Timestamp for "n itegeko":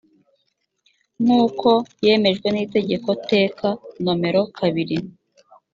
2.51-3.09